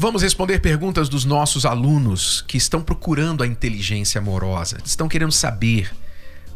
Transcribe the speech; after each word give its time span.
Vamos 0.00 0.22
responder 0.22 0.60
perguntas 0.60 1.08
dos 1.08 1.24
nossos 1.24 1.66
alunos 1.66 2.44
que 2.46 2.56
estão 2.56 2.80
procurando 2.80 3.42
a 3.42 3.46
inteligência 3.48 4.20
amorosa, 4.20 4.78
estão 4.84 5.08
querendo 5.08 5.32
saber 5.32 5.92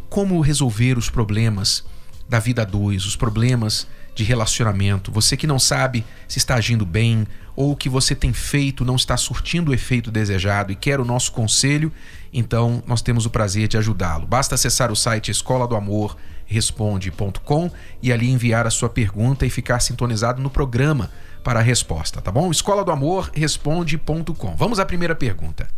como 0.09 0.41
resolver 0.41 0.97
os 0.97 1.11
problemas 1.11 1.85
da 2.29 2.39
vida 2.39 2.63
a 2.63 2.65
dois, 2.65 3.05
os 3.05 3.17
problemas 3.17 3.89
de 4.15 4.23
relacionamento. 4.23 5.11
Você 5.11 5.37
que 5.37 5.49
não 5.49 5.59
sabe 5.59 6.07
se 6.29 6.39
está 6.39 6.55
agindo 6.55 6.87
bem 6.87 7.27
ou 7.57 7.73
o 7.73 7.77
que 7.77 7.89
você 7.89 8.15
tem 8.15 8.33
feito 8.33 8.85
não 8.85 8.95
está 8.95 9.17
surtindo 9.17 9.73
o 9.73 9.75
efeito 9.75 10.13
desejado 10.13 10.71
e 10.71 10.77
quer 10.77 11.01
o 11.01 11.05
nosso 11.05 11.33
conselho, 11.33 11.93
então 12.33 12.81
nós 12.87 13.03
temos 13.03 13.27
o 13.27 13.31
prazer 13.31 13.67
de 13.67 13.77
ajudá-lo. 13.77 14.25
Basta 14.25 14.55
acessar 14.55 14.93
o 14.93 14.97
site 14.97 15.33
escola 15.33 15.67
do 15.67 15.75
amor 15.75 16.17
responde.com 16.47 17.71
e 18.03 18.13
ali 18.13 18.31
enviar 18.31 18.67
a 18.67 18.71
sua 18.71 18.89
pergunta 18.89 19.47
e 19.47 19.51
ficar 19.51 19.81
sintonizado 19.81 20.41
no 20.41 20.51
programa 20.51 21.11
para 21.43 21.61
a 21.61 21.63
resposta, 21.63 22.21
tá 22.21 22.31
bom? 22.31 22.51
Escola 22.51 22.85
do 22.85 22.93
Amor 22.93 23.31
responde.com. 23.35 24.55
Vamos 24.57 24.79
à 24.79 24.87
primeira 24.87 25.15
pergunta. 25.15 25.69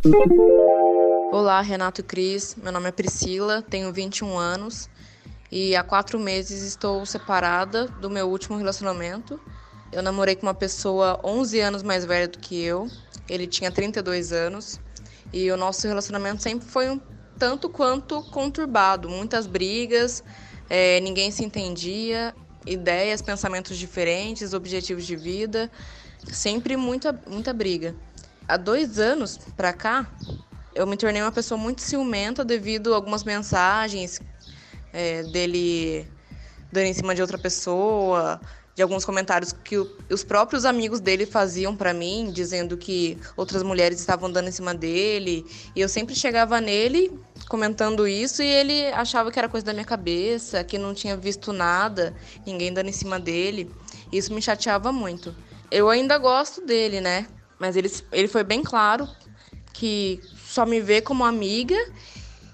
Olá, 1.31 1.59
Renato 1.61 2.01
e 2.01 2.03
Cris. 2.03 2.55
Meu 2.61 2.71
nome 2.71 2.87
é 2.89 2.91
Priscila, 2.91 3.61
tenho 3.61 3.91
21 3.91 4.37
anos 4.37 4.89
e 5.51 5.75
há 5.75 5.83
quatro 5.83 6.19
meses 6.19 6.61
estou 6.61 7.05
separada 7.05 7.87
do 7.87 8.09
meu 8.09 8.29
último 8.29 8.57
relacionamento. 8.57 9.39
Eu 9.91 10.03
namorei 10.03 10.35
com 10.35 10.45
uma 10.45 10.53
pessoa 10.53 11.19
11 11.23 11.59
anos 11.59 11.83
mais 11.83 12.05
velha 12.05 12.27
do 12.27 12.39
que 12.39 12.63
eu. 12.63 12.87
Ele 13.27 13.47
tinha 13.47 13.71
32 13.71 14.31
anos 14.31 14.79
e 15.33 15.51
o 15.51 15.57
nosso 15.57 15.87
relacionamento 15.87 16.41
sempre 16.41 16.67
foi 16.67 16.89
um 16.89 16.99
tanto 17.37 17.69
quanto 17.69 18.21
conturbado, 18.23 19.09
muitas 19.09 19.45
brigas, 19.45 20.23
é, 20.69 20.99
ninguém 21.01 21.31
se 21.31 21.43
entendia 21.43 22.33
ideias, 22.65 23.21
pensamentos 23.21 23.77
diferentes, 23.77 24.53
objetivos 24.53 25.05
de 25.05 25.15
vida, 25.15 25.71
sempre 26.31 26.75
muita, 26.75 27.13
muita 27.27 27.53
briga. 27.53 27.95
Há 28.47 28.57
dois 28.57 28.99
anos 28.99 29.39
para 29.55 29.73
cá, 29.73 30.09
eu 30.73 30.85
me 30.85 30.97
tornei 30.97 31.21
uma 31.21 31.31
pessoa 31.31 31.57
muito 31.57 31.81
ciumenta 31.81 32.43
devido 32.43 32.93
a 32.93 32.95
algumas 32.97 33.23
mensagens 33.23 34.19
é, 34.91 35.23
dele 35.23 36.07
dando 36.71 36.87
em 36.87 36.93
cima 36.93 37.15
de 37.15 37.21
outra 37.21 37.37
pessoa, 37.37 38.39
de 38.75 38.83
alguns 38.83 39.05
comentários 39.05 39.53
que 39.53 39.77
os 39.77 40.23
próprios 40.23 40.65
amigos 40.65 40.99
dele 40.99 41.25
faziam 41.25 41.75
para 41.75 41.93
mim, 41.93 42.29
dizendo 42.31 42.75
que 42.75 43.17
outras 43.37 43.63
mulheres 43.63 43.99
estavam 43.99 44.29
dando 44.29 44.49
em 44.49 44.51
cima 44.51 44.75
dele. 44.75 45.45
E 45.73 45.79
eu 45.79 45.87
sempre 45.87 46.13
chegava 46.13 46.59
nele 46.59 47.17
comentando 47.47 48.07
isso 48.07 48.41
e 48.41 48.47
ele 48.47 48.87
achava 48.87 49.31
que 49.31 49.39
era 49.39 49.49
coisa 49.49 49.65
da 49.65 49.73
minha 49.73 49.85
cabeça, 49.85 50.63
que 50.63 50.77
não 50.77 50.93
tinha 50.93 51.15
visto 51.15 51.53
nada, 51.53 52.15
ninguém 52.45 52.73
dando 52.73 52.89
em 52.89 52.93
cima 52.93 53.19
dele. 53.19 53.71
Isso 54.11 54.33
me 54.33 54.41
chateava 54.41 54.91
muito. 54.91 55.35
Eu 55.71 55.89
ainda 55.89 56.17
gosto 56.17 56.65
dele, 56.65 57.01
né? 57.01 57.27
Mas 57.59 57.75
ele, 57.75 57.91
ele 58.11 58.27
foi 58.27 58.43
bem 58.43 58.63
claro 58.63 59.07
que 59.73 60.21
só 60.45 60.65
me 60.65 60.79
vê 60.79 61.01
como 61.01 61.23
amiga 61.23 61.75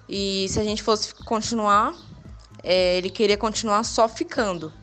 e 0.07 0.47
se 0.49 0.59
a 0.59 0.63
gente 0.63 0.83
fosse 0.83 1.13
continuar, 1.13 1.93
é, 2.63 2.97
ele 2.97 3.09
queria 3.09 3.37
continuar 3.37 3.83
só 3.83 4.07
ficando 4.07 4.73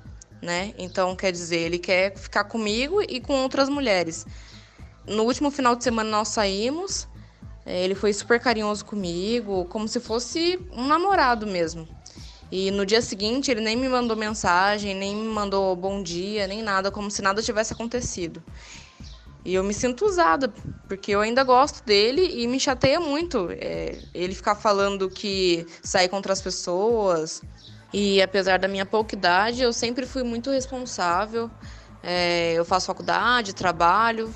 né? 0.41 0.73
Então, 0.79 1.15
quer 1.17 1.33
dizer, 1.33 1.59
ele 1.59 1.79
quer 1.79 2.17
ficar 2.17 2.45
comigo 2.45 3.03
e 3.03 3.21
com 3.21 3.35
outras 3.43 3.69
mulheres. 3.69 4.27
No 5.07 5.25
último 5.25 5.51
final 5.51 5.75
de 5.75 5.85
semana 5.85 6.11
nós 6.11 6.29
saímos, 6.29 7.09
ele 7.69 7.95
foi 7.95 8.13
super 8.13 8.41
carinhoso 8.41 8.85
comigo, 8.85 9.65
como 9.67 9.87
se 9.87 10.01
fosse 10.01 10.59
um 10.73 10.87
namorado 10.87 11.47
mesmo. 11.47 11.89
E 12.51 12.71
no 12.71 12.87
dia 12.87 13.03
seguinte 13.03 13.51
ele 13.51 13.61
nem 13.61 13.77
me 13.77 13.89
mandou 13.89 14.17
mensagem, 14.17 14.95
nem 14.95 15.15
me 15.15 15.29
mandou 15.29 15.77
bom 15.77 16.03
dia, 16.03 16.47
nem 16.47 16.63
nada, 16.63 16.91
como 16.91 17.11
se 17.11 17.21
nada 17.21 17.43
tivesse 17.43 17.73
acontecido. 17.73 18.43
E 19.45 19.55
eu 19.55 19.63
me 19.63 19.75
sinto 19.75 20.07
usada, 20.07 20.53
porque 20.89 21.13
eu 21.13 21.21
ainda 21.21 21.45
gosto 21.45 21.85
dele 21.85 22.43
e 22.43 22.47
me 22.47 22.59
chateia 22.59 22.99
muito 22.99 23.49
é, 23.51 23.99
ele 24.15 24.35
ficar 24.35 24.55
falando 24.55 25.11
que 25.11 25.67
sai 25.83 26.09
contra 26.09 26.33
as 26.33 26.41
pessoas, 26.41 27.43
e 27.93 28.21
apesar 28.21 28.59
da 28.59 28.69
minha 28.69 28.85
pouca 28.85 29.15
idade, 29.15 29.63
eu 29.63 29.73
sempre 29.73 30.05
fui 30.05 30.23
muito 30.23 30.51
responsável. 30.51 31.51
É, 32.03 32.53
eu 32.55 32.65
faço 32.65 32.87
faculdade, 32.87 33.55
trabalho, 33.55 34.33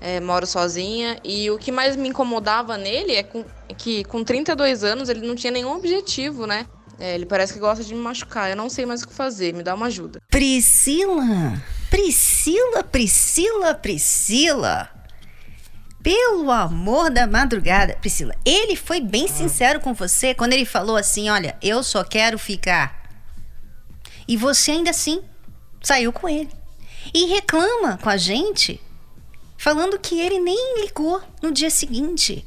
é, 0.00 0.20
moro 0.20 0.46
sozinha. 0.46 1.18
E 1.24 1.50
o 1.50 1.58
que 1.58 1.72
mais 1.72 1.96
me 1.96 2.08
incomodava 2.08 2.76
nele 2.76 3.14
é, 3.14 3.22
com, 3.22 3.44
é 3.68 3.74
que 3.74 4.04
com 4.04 4.22
32 4.22 4.84
anos 4.84 5.08
ele 5.08 5.26
não 5.26 5.34
tinha 5.34 5.50
nenhum 5.50 5.76
objetivo, 5.76 6.46
né? 6.46 6.66
É, 6.98 7.14
ele 7.14 7.26
parece 7.26 7.52
que 7.52 7.58
gosta 7.58 7.84
de 7.84 7.94
me 7.94 8.00
machucar. 8.00 8.50
Eu 8.50 8.56
não 8.56 8.70
sei 8.70 8.86
mais 8.86 9.02
o 9.02 9.08
que 9.08 9.14
fazer. 9.14 9.52
Me 9.52 9.62
dá 9.62 9.74
uma 9.74 9.86
ajuda. 9.86 10.20
Priscila! 10.30 11.62
Priscila, 11.90 12.82
Priscila, 12.82 13.74
Priscila! 13.74 14.90
Pelo 16.02 16.50
amor 16.50 17.10
da 17.10 17.26
madrugada. 17.26 17.96
Priscila, 18.00 18.34
ele 18.44 18.76
foi 18.76 19.00
bem 19.00 19.26
sincero 19.26 19.80
com 19.80 19.92
você 19.92 20.34
quando 20.34 20.52
ele 20.52 20.64
falou 20.64 20.96
assim: 20.96 21.28
olha, 21.28 21.56
eu 21.60 21.82
só 21.82 22.04
quero 22.04 22.38
ficar. 22.38 23.10
E 24.28 24.36
você 24.36 24.72
ainda 24.72 24.90
assim 24.90 25.20
saiu 25.82 26.12
com 26.12 26.28
ele. 26.28 26.50
E 27.12 27.26
reclama 27.26 27.98
com 27.98 28.08
a 28.08 28.16
gente, 28.16 28.80
falando 29.56 29.98
que 29.98 30.20
ele 30.20 30.38
nem 30.38 30.82
ligou 30.82 31.20
no 31.42 31.52
dia 31.52 31.70
seguinte. 31.70 32.46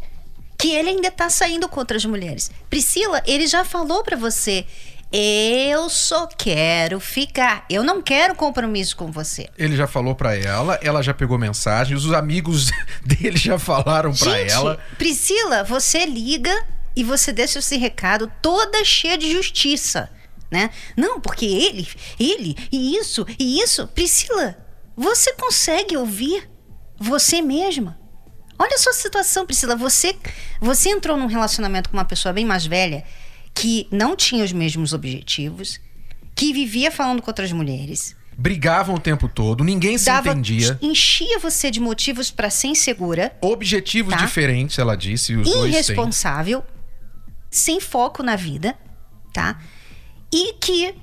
Que 0.57 0.75
ele 0.75 0.89
ainda 0.89 1.09
tá 1.09 1.29
saindo 1.29 1.69
com 1.69 1.79
outras 1.79 2.03
mulheres. 2.03 2.51
Priscila, 2.69 3.23
ele 3.25 3.47
já 3.47 3.63
falou 3.63 4.03
para 4.03 4.17
você: 4.17 4.65
eu 5.11 5.89
só 5.89 6.27
quero 6.27 6.99
ficar. 6.99 7.65
Eu 7.69 7.83
não 7.83 8.01
quero 8.01 8.35
compromisso 8.35 8.95
com 8.95 9.11
você. 9.11 9.49
Ele 9.57 9.75
já 9.75 9.87
falou 9.87 10.13
para 10.13 10.35
ela, 10.35 10.79
ela 10.83 11.01
já 11.01 11.13
pegou 11.13 11.37
mensagens, 11.37 12.05
os 12.05 12.13
amigos 12.13 12.69
dele 13.03 13.37
já 13.37 13.57
falaram 13.57 14.13
para 14.13 14.37
ela. 14.39 14.79
Priscila, 14.97 15.63
você 15.63 16.05
liga 16.05 16.53
e 16.95 17.03
você 17.03 17.31
deixa 17.31 17.59
esse 17.59 17.77
recado 17.77 18.31
toda 18.41 18.83
cheia 18.83 19.17
de 19.17 19.31
justiça, 19.31 20.11
né? 20.51 20.69
Não, 20.95 21.19
porque 21.19 21.45
ele, 21.45 21.87
ele, 22.19 22.55
e 22.71 22.95
isso, 22.97 23.25
e 23.39 23.61
isso. 23.61 23.87
Priscila, 23.87 24.57
você 24.95 25.33
consegue 25.33 25.97
ouvir 25.97 26.48
você 26.99 27.41
mesma? 27.41 27.97
Olha 28.57 28.75
a 28.75 28.77
sua 28.77 28.93
situação, 28.93 29.45
Priscila. 29.45 29.75
Você, 29.75 30.15
você 30.59 30.89
entrou 30.89 31.15
num 31.15 31.27
relacionamento 31.27 31.89
com 31.89 31.95
uma 31.97 32.05
pessoa 32.05 32.33
bem 32.33 32.45
mais 32.45 32.65
velha 32.65 33.05
que 33.53 33.87
não 33.91 34.15
tinha 34.15 34.43
os 34.43 34.51
mesmos 34.51 34.93
objetivos, 34.93 35.79
que 36.35 36.53
vivia 36.53 36.91
falando 36.91 37.21
com 37.21 37.29
outras 37.29 37.51
mulheres. 37.51 38.15
Brigavam 38.37 38.95
o 38.95 38.99
tempo 38.99 39.27
todo, 39.27 39.63
ninguém 39.63 39.97
se 39.97 40.05
dava, 40.05 40.29
entendia. 40.29 40.77
Enchia 40.81 41.39
você 41.39 41.69
de 41.69 41.79
motivos 41.79 42.31
para 42.31 42.49
ser 42.49 42.67
insegura. 42.67 43.35
Objetivos 43.41 44.13
tá? 44.13 44.19
diferentes, 44.21 44.79
ela 44.79 44.95
disse, 44.95 45.35
os 45.35 45.47
Irresponsável, 45.47 46.63
sem 47.51 47.81
foco 47.81 48.23
na 48.23 48.37
vida, 48.37 48.77
tá? 49.33 49.59
E 50.33 50.53
que 50.53 50.95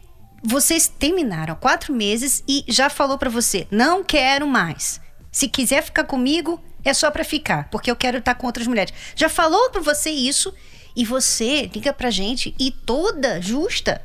vocês 0.42 0.88
terminaram 0.88 1.54
quatro 1.56 1.92
meses 1.92 2.42
e 2.48 2.64
já 2.68 2.88
falou 2.88 3.18
para 3.18 3.28
você: 3.28 3.66
não 3.70 4.02
quero 4.02 4.46
mais. 4.46 5.00
Se 5.36 5.48
quiser 5.48 5.82
ficar 5.82 6.04
comigo, 6.04 6.58
é 6.82 6.94
só 6.94 7.10
para 7.10 7.22
ficar, 7.22 7.68
porque 7.68 7.90
eu 7.90 7.94
quero 7.94 8.16
estar 8.16 8.34
com 8.36 8.46
outras 8.46 8.66
mulheres. 8.66 8.94
Já 9.14 9.28
falou 9.28 9.68
para 9.68 9.82
você 9.82 10.08
isso 10.08 10.50
e 10.96 11.04
você 11.04 11.70
liga 11.74 11.92
pra 11.92 12.08
gente 12.08 12.54
e 12.58 12.70
toda 12.70 13.38
justa 13.42 14.00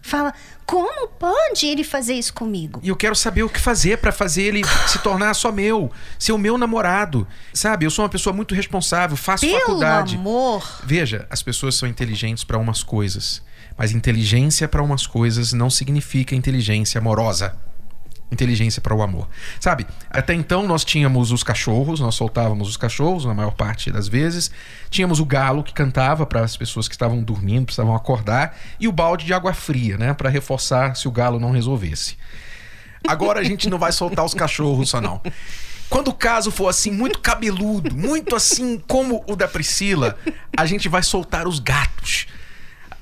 fala: 0.00 0.32
como 0.64 1.08
pode 1.08 1.66
ele 1.66 1.82
fazer 1.82 2.14
isso 2.14 2.32
comigo? 2.32 2.78
E 2.84 2.88
eu 2.88 2.94
quero 2.94 3.16
saber 3.16 3.42
o 3.42 3.48
que 3.48 3.58
fazer 3.58 3.98
para 3.98 4.12
fazer 4.12 4.42
ele 4.42 4.62
se 4.86 5.00
tornar 5.00 5.34
só 5.34 5.50
meu, 5.50 5.90
ser 6.20 6.30
o 6.30 6.38
meu 6.38 6.56
namorado. 6.56 7.26
Sabe, 7.52 7.84
eu 7.84 7.90
sou 7.90 8.04
uma 8.04 8.08
pessoa 8.08 8.32
muito 8.32 8.54
responsável, 8.54 9.16
faço 9.16 9.44
Pelo 9.44 9.58
faculdade. 9.58 10.14
amor. 10.14 10.82
Veja, 10.84 11.26
as 11.28 11.42
pessoas 11.42 11.74
são 11.74 11.88
inteligentes 11.88 12.44
para 12.44 12.58
umas 12.58 12.84
coisas, 12.84 13.42
mas 13.76 13.90
inteligência 13.90 14.68
para 14.68 14.84
umas 14.84 15.04
coisas 15.04 15.52
não 15.52 15.68
significa 15.68 16.36
inteligência 16.36 17.00
amorosa 17.00 17.58
inteligência 18.30 18.82
para 18.82 18.94
o 18.94 19.02
amor. 19.02 19.28
Sabe, 19.60 19.86
até 20.10 20.34
então 20.34 20.66
nós 20.66 20.84
tínhamos 20.84 21.30
os 21.32 21.42
cachorros, 21.42 22.00
nós 22.00 22.14
soltávamos 22.14 22.68
os 22.68 22.76
cachorros 22.76 23.24
na 23.24 23.34
maior 23.34 23.52
parte 23.52 23.90
das 23.90 24.08
vezes. 24.08 24.50
Tínhamos 24.90 25.20
o 25.20 25.24
galo 25.24 25.62
que 25.62 25.72
cantava 25.72 26.26
para 26.26 26.42
as 26.42 26.56
pessoas 26.56 26.88
que 26.88 26.94
estavam 26.94 27.22
dormindo, 27.22 27.66
precisavam 27.66 27.94
acordar, 27.94 28.56
e 28.80 28.88
o 28.88 28.92
balde 28.92 29.24
de 29.24 29.32
água 29.32 29.54
fria, 29.54 29.96
né, 29.96 30.12
para 30.14 30.28
reforçar 30.28 30.96
se 30.96 31.06
o 31.06 31.10
galo 31.10 31.38
não 31.38 31.52
resolvesse. 31.52 32.16
Agora 33.06 33.40
a 33.40 33.44
gente 33.44 33.70
não 33.70 33.78
vai 33.78 33.92
soltar 33.92 34.24
os 34.24 34.34
cachorros 34.34 34.90
só 34.90 35.00
não. 35.00 35.20
Quando 35.88 36.08
o 36.08 36.14
caso 36.14 36.50
for 36.50 36.68
assim, 36.68 36.90
muito 36.90 37.20
cabeludo, 37.20 37.94
muito 37.94 38.34
assim 38.34 38.82
como 38.88 39.22
o 39.28 39.36
da 39.36 39.46
Priscila, 39.46 40.18
a 40.56 40.66
gente 40.66 40.88
vai 40.88 41.02
soltar 41.02 41.46
os 41.46 41.60
gatos. 41.60 42.26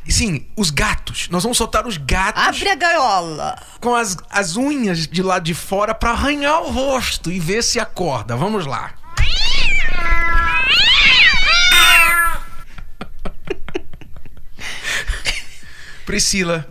Sim, 0.08 0.46
os 0.56 0.70
gatos. 0.70 1.28
Nós 1.30 1.42
vamos 1.42 1.58
soltar 1.58 1.86
os 1.86 1.96
gatos. 1.96 2.42
Abre 2.42 2.68
a 2.68 2.74
gaiola. 2.74 3.56
Com 3.80 3.94
as, 3.94 4.18
as 4.30 4.56
unhas 4.56 5.08
de 5.08 5.22
lado 5.22 5.44
de 5.44 5.54
fora 5.54 5.94
para 5.94 6.10
arranhar 6.10 6.62
o 6.62 6.70
rosto 6.70 7.32
e 7.32 7.40
ver 7.40 7.62
se 7.62 7.80
acorda. 7.80 8.36
Vamos 8.36 8.66
lá. 8.66 8.92
Priscila, 16.04 16.68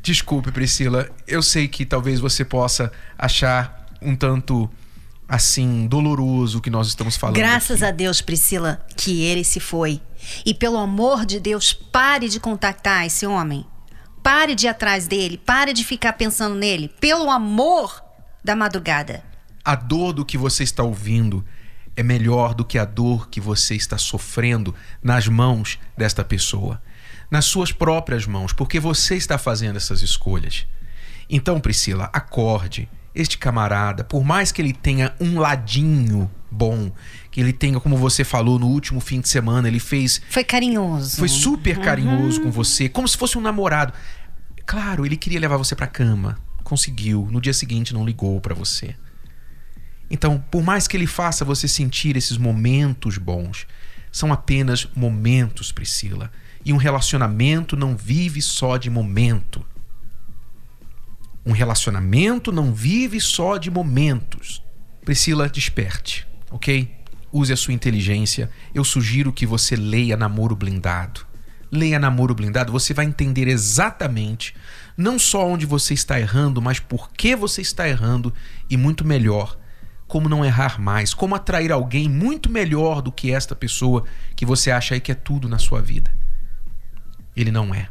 desculpe, 0.00 0.52
Priscila. 0.52 1.10
Eu 1.26 1.42
sei 1.42 1.66
que 1.66 1.84
talvez 1.84 2.20
você 2.20 2.44
possa 2.44 2.92
achar 3.18 3.88
um 4.00 4.14
tanto 4.14 4.70
assim 5.28 5.86
doloroso 5.86 6.60
que 6.60 6.70
nós 6.70 6.88
estamos 6.88 7.16
falando. 7.16 7.36
Graças 7.36 7.82
aqui. 7.82 7.92
a 7.92 7.96
Deus, 7.96 8.20
Priscila, 8.20 8.84
que 8.96 9.22
ele 9.22 9.44
se 9.44 9.60
foi. 9.60 10.00
E 10.44 10.54
pelo 10.54 10.78
amor 10.78 11.24
de 11.24 11.40
Deus, 11.40 11.72
pare 11.72 12.28
de 12.28 12.40
contactar 12.40 13.06
esse 13.06 13.26
homem. 13.26 13.66
Pare 14.22 14.54
de 14.54 14.66
ir 14.66 14.68
atrás 14.68 15.06
dele, 15.06 15.36
pare 15.36 15.72
de 15.72 15.84
ficar 15.84 16.14
pensando 16.14 16.54
nele. 16.54 16.88
Pelo 17.00 17.30
amor 17.30 18.02
da 18.42 18.56
madrugada. 18.56 19.22
A 19.64 19.74
dor 19.74 20.12
do 20.12 20.24
que 20.24 20.36
você 20.36 20.62
está 20.62 20.82
ouvindo 20.82 21.44
é 21.96 22.02
melhor 22.02 22.54
do 22.54 22.64
que 22.64 22.78
a 22.78 22.84
dor 22.84 23.28
que 23.28 23.40
você 23.40 23.74
está 23.74 23.96
sofrendo 23.96 24.74
nas 25.02 25.28
mãos 25.28 25.78
desta 25.96 26.24
pessoa, 26.24 26.82
nas 27.30 27.44
suas 27.44 27.72
próprias 27.72 28.26
mãos, 28.26 28.52
porque 28.52 28.80
você 28.80 29.14
está 29.16 29.38
fazendo 29.38 29.76
essas 29.76 30.02
escolhas. 30.02 30.66
Então, 31.28 31.60
Priscila, 31.60 32.10
acorde. 32.12 32.88
Este 33.14 33.38
camarada, 33.38 34.02
por 34.02 34.24
mais 34.24 34.50
que 34.50 34.60
ele 34.60 34.72
tenha 34.72 35.14
um 35.20 35.38
ladinho 35.38 36.30
bom, 36.50 36.90
que 37.30 37.40
ele 37.40 37.52
tenha, 37.52 37.78
como 37.78 37.96
você 37.96 38.24
falou 38.24 38.58
no 38.58 38.66
último 38.66 39.00
fim 39.00 39.20
de 39.20 39.28
semana, 39.28 39.68
ele 39.68 39.78
fez. 39.78 40.20
Foi 40.28 40.42
carinhoso. 40.42 41.18
Foi 41.18 41.28
super 41.28 41.78
carinhoso 41.80 42.40
com 42.40 42.50
você, 42.50 42.88
como 42.88 43.06
se 43.06 43.16
fosse 43.16 43.38
um 43.38 43.40
namorado. 43.40 43.92
Claro, 44.66 45.04
ele 45.04 45.16
queria 45.16 45.40
levar 45.40 45.56
você 45.56 45.74
pra 45.76 45.86
cama. 45.86 46.38
Conseguiu. 46.62 47.28
No 47.30 47.40
dia 47.40 47.52
seguinte 47.52 47.92
não 47.92 48.04
ligou 48.04 48.40
para 48.40 48.54
você. 48.54 48.96
Então, 50.10 50.42
por 50.50 50.62
mais 50.62 50.86
que 50.86 50.96
ele 50.96 51.06
faça 51.06 51.44
você 51.44 51.66
sentir 51.68 52.16
esses 52.16 52.36
momentos 52.36 53.18
bons, 53.18 53.66
são 54.10 54.32
apenas 54.32 54.88
momentos, 54.94 55.72
Priscila. 55.72 56.30
E 56.64 56.72
um 56.72 56.76
relacionamento 56.76 57.76
não 57.76 57.96
vive 57.96 58.40
só 58.40 58.76
de 58.76 58.88
momento. 58.88 59.64
Um 61.46 61.52
relacionamento 61.52 62.50
não 62.50 62.72
vive 62.72 63.20
só 63.20 63.56
de 63.58 63.70
momentos. 63.70 64.62
Priscila, 65.04 65.48
desperte, 65.48 66.26
ok? 66.50 66.90
Use 67.30 67.52
a 67.52 67.56
sua 67.56 67.74
inteligência. 67.74 68.50
Eu 68.74 68.84
sugiro 68.84 69.32
que 69.32 69.44
você 69.44 69.76
leia 69.76 70.16
Namoro 70.16 70.56
Blindado. 70.56 71.26
Leia 71.70 71.98
Namoro 71.98 72.34
Blindado, 72.34 72.72
você 72.72 72.94
vai 72.94 73.04
entender 73.04 73.48
exatamente 73.48 74.54
não 74.96 75.18
só 75.18 75.46
onde 75.46 75.66
você 75.66 75.92
está 75.92 76.18
errando, 76.18 76.62
mas 76.62 76.78
por 76.78 77.10
que 77.10 77.34
você 77.34 77.60
está 77.60 77.88
errando 77.88 78.32
e 78.70 78.76
muito 78.76 79.04
melhor, 79.04 79.58
como 80.06 80.28
não 80.28 80.44
errar 80.44 80.80
mais, 80.80 81.12
como 81.12 81.34
atrair 81.34 81.72
alguém 81.72 82.08
muito 82.08 82.48
melhor 82.48 83.02
do 83.02 83.10
que 83.10 83.32
esta 83.32 83.56
pessoa 83.56 84.04
que 84.36 84.46
você 84.46 84.70
acha 84.70 84.94
aí 84.94 85.00
que 85.00 85.10
é 85.10 85.14
tudo 85.14 85.48
na 85.48 85.58
sua 85.58 85.82
vida. 85.82 86.10
Ele 87.36 87.50
não 87.50 87.74
é. 87.74 87.88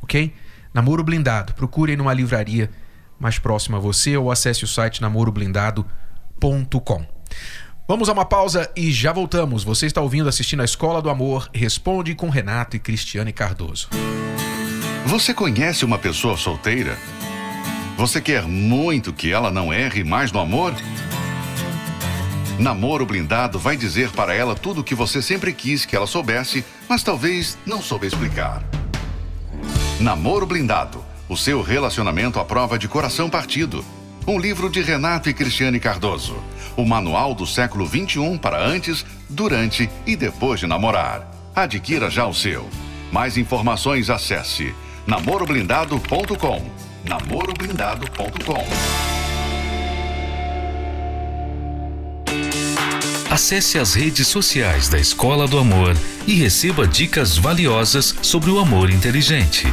Ok? 0.00 0.32
Namoro 0.72 1.04
Blindado. 1.04 1.52
Procure 1.54 1.96
numa 1.96 2.14
livraria 2.14 2.70
mais 3.18 3.38
próxima 3.38 3.78
a 3.78 3.80
você 3.80 4.16
ou 4.16 4.30
acesse 4.30 4.64
o 4.64 4.68
site 4.68 5.00
namoroblindado.com. 5.00 7.06
Vamos 7.86 8.08
a 8.08 8.12
uma 8.12 8.24
pausa 8.24 8.70
e 8.76 8.90
já 8.90 9.12
voltamos. 9.12 9.64
Você 9.64 9.86
está 9.86 10.00
ouvindo, 10.00 10.28
assistindo 10.28 10.62
a 10.62 10.64
Escola 10.64 11.02
do 11.02 11.10
Amor. 11.10 11.48
Responde 11.52 12.14
com 12.14 12.30
Renato 12.30 12.76
e 12.76 12.80
Cristiane 12.80 13.32
Cardoso. 13.32 13.88
Você 15.06 15.34
conhece 15.34 15.84
uma 15.84 15.98
pessoa 15.98 16.36
solteira? 16.36 16.96
Você 17.96 18.20
quer 18.20 18.44
muito 18.44 19.12
que 19.12 19.30
ela 19.30 19.50
não 19.50 19.72
erre 19.72 20.02
mais 20.02 20.32
no 20.32 20.40
amor? 20.40 20.74
Namoro 22.58 23.04
Blindado 23.04 23.58
vai 23.58 23.76
dizer 23.76 24.10
para 24.10 24.34
ela 24.34 24.54
tudo 24.54 24.80
o 24.80 24.84
que 24.84 24.94
você 24.94 25.20
sempre 25.20 25.52
quis 25.52 25.84
que 25.84 25.96
ela 25.96 26.06
soubesse, 26.06 26.64
mas 26.88 27.02
talvez 27.02 27.58
não 27.66 27.82
soube 27.82 28.06
explicar. 28.06 28.62
Namoro 30.02 30.44
Blindado 30.44 31.12
o 31.32 31.36
seu 31.36 31.62
relacionamento 31.62 32.38
à 32.38 32.44
prova 32.44 32.78
de 32.78 32.86
coração 32.86 33.30
partido. 33.30 33.82
Um 34.26 34.38
livro 34.38 34.68
de 34.68 34.82
Renato 34.82 35.30
e 35.30 35.34
Cristiane 35.34 35.80
Cardoso. 35.80 36.36
O 36.76 36.84
manual 36.84 37.34
do 37.34 37.46
século 37.46 37.86
XXI 37.86 38.38
para 38.38 38.62
antes, 38.62 39.04
durante 39.30 39.88
e 40.06 40.14
depois 40.14 40.60
de 40.60 40.66
namorar. 40.66 41.26
Adquira 41.54 42.10
já 42.10 42.26
o 42.26 42.34
seu. 42.34 42.68
Mais 43.10 43.38
informações 43.38 44.10
acesse 44.10 44.74
namoroblindado.com. 45.06 46.62
namoroblindado.com. 47.08 48.66
Acesse 53.30 53.78
as 53.78 53.94
redes 53.94 54.28
sociais 54.28 54.90
da 54.90 54.98
Escola 54.98 55.48
do 55.48 55.58
Amor 55.58 55.96
e 56.26 56.34
receba 56.34 56.86
dicas 56.86 57.38
valiosas 57.38 58.14
sobre 58.20 58.50
o 58.50 58.58
amor 58.58 58.90
inteligente. 58.90 59.72